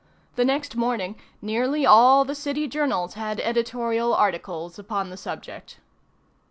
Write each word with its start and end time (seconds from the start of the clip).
The 0.35 0.43
next 0.45 0.75
morning 0.75 1.15
nearly 1.43 1.85
all 1.85 2.25
the 2.25 2.33
city 2.33 2.67
journals 2.67 3.13
had 3.13 3.39
editorial 3.39 4.15
articles 4.15 4.79
upon 4.79 5.11
the 5.11 5.15
subject. 5.15 5.77